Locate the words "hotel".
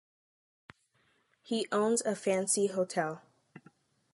2.65-3.21